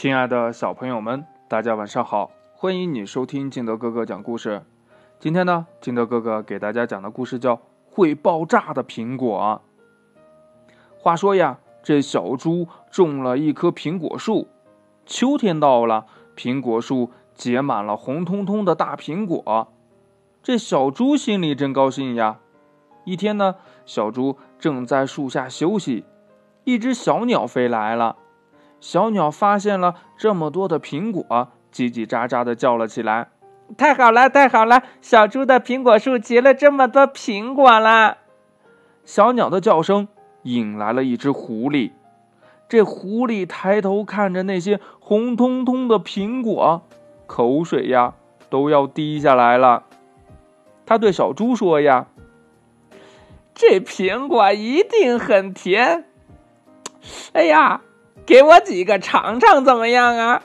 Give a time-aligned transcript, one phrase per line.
[0.00, 2.30] 亲爱的小朋友们，大家晚上好！
[2.54, 4.62] 欢迎你收听金德哥哥讲故事。
[5.18, 9.60] 今天呢，金德哥哥给大家讲的故事叫《会爆炸的苹果》。
[10.98, 14.48] 话说呀，这小猪种了一棵苹果树，
[15.04, 19.68] 秋天到了，苹果树结满了红彤彤的大苹果，
[20.42, 22.38] 这小猪心里真高兴呀。
[23.04, 26.06] 一天呢，小猪正在树下休息，
[26.64, 28.16] 一只小鸟飞来了。
[28.80, 33.28] 小鸟发现了这么多的苹果，叽叽喳喳的叫了起来
[33.76, 34.82] ：“太好了，太好了！
[35.00, 38.18] 小猪的苹果树结了这么多苹果了。”
[39.04, 40.08] 小鸟的叫声
[40.44, 41.90] 引来了一只狐狸。
[42.68, 46.82] 这狐狸抬头看着那些红彤彤的苹果，
[47.26, 48.14] 口水呀
[48.48, 49.84] 都要滴下来了。
[50.86, 52.06] 他对小猪说：“呀，
[53.54, 56.06] 这苹果一定很甜。”
[57.34, 57.82] 哎呀！
[58.26, 60.42] 给我几个尝尝怎么样啊？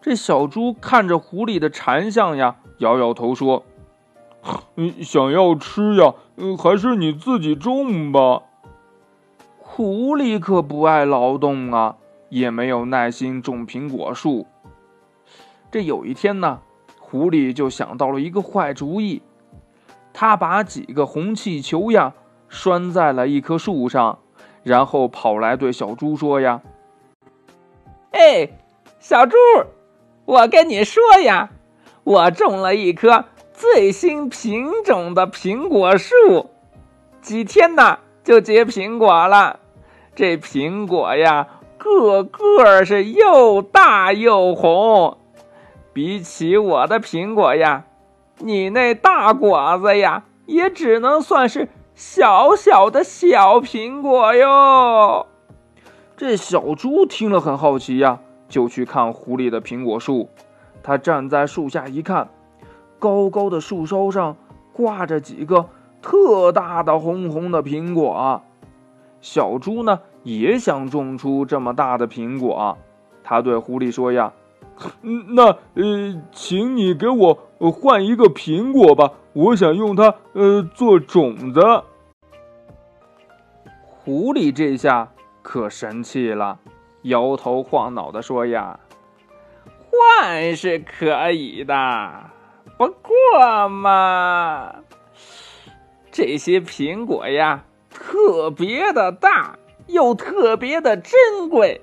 [0.00, 3.64] 这小猪看着狐狸的馋相呀，摇摇头说
[4.76, 6.14] ：“嗯，想要吃呀，
[6.56, 8.42] 还是你自己种吧。”
[9.58, 11.96] 狐狸可不爱劳动啊，
[12.28, 14.46] 也没有耐心种苹果树。
[15.70, 16.60] 这有一天呢，
[16.98, 19.22] 狐狸就想到了一个坏主意，
[20.12, 22.14] 他把几个红气球呀
[22.48, 24.20] 拴在了一棵树上。
[24.68, 26.60] 然后跑来对小猪说：“呀，
[28.12, 28.50] 哎，
[29.00, 29.34] 小猪，
[30.26, 31.48] 我跟你说呀，
[32.04, 33.24] 我种了一棵
[33.54, 36.50] 最新品种的苹果树，
[37.22, 39.58] 几天呢就结苹果了。
[40.14, 45.16] 这苹果呀，个个是又大又红，
[45.94, 47.86] 比起我的苹果呀，
[48.36, 55.26] 你那大果子呀，也只能算是。”小小的小苹果哟，
[56.16, 60.28] 这小猪听了很好奇呀，就去看狐狸的苹果树。
[60.80, 62.28] 他站在树下一看，
[63.00, 64.36] 高高的树梢上
[64.72, 68.42] 挂着几个特大的红红的苹果。
[69.20, 72.78] 小猪呢也想种出这么大的苹果。
[73.24, 74.32] 他对狐狸说：“呀，
[75.02, 77.38] 那呃，请你给我
[77.72, 81.60] 换一个苹果吧。”我想用它，呃，做种子。
[83.84, 85.12] 狐狸这下
[85.42, 86.58] 可生气了，
[87.02, 88.80] 摇头晃脑的说：“呀，
[89.90, 92.30] 换是可以的，
[92.76, 94.76] 不过嘛，
[96.10, 99.56] 这些苹果呀，特别的大，
[99.86, 101.82] 又特别的珍贵，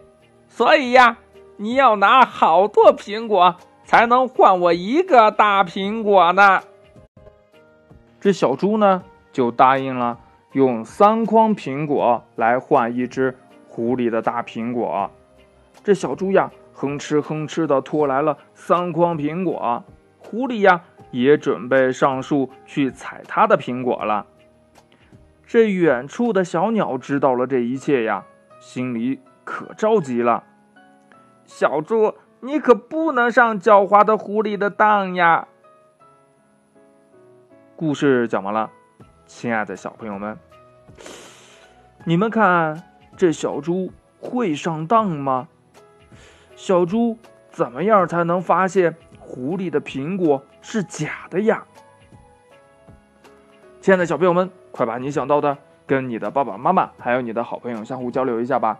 [0.49, 1.19] 所以呀，
[1.57, 6.61] 你要拿好多苹果才能换我一个大苹果呢。”
[8.19, 10.19] 这小猪呢，就答应了，
[10.53, 15.11] 用三筐苹果来换一只狐狸的大苹果。
[15.83, 19.83] 这小猪呀，哼哧哼哧的拖来了三筐苹果。
[20.17, 24.25] 狐狸呀，也准备上树去采它的苹果了。
[25.45, 28.25] 这远处的小鸟知道了这一切呀，
[28.59, 30.43] 心里可着急了。
[31.45, 35.47] 小猪，你可不能上狡猾的狐狸的当呀！
[37.75, 38.71] 故事讲完了，
[39.25, 40.37] 亲爱的小朋友们，
[42.05, 42.83] 你们看
[43.15, 45.47] 这小猪会上当吗？
[46.55, 47.17] 小猪
[47.49, 51.63] 怎么样才能发现狐狸的苹果是假的呀？
[53.81, 58.79] 亲爱的小朋友们，快把你想到的跟你的爸爸妈妈还有你的好朋友相互交流一下吧。